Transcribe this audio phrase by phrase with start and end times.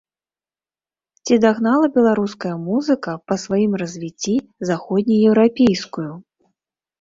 [1.25, 4.35] Ці дагнала беларуская музыка па сваім развіцці
[4.71, 6.09] заходнееўрапейскую?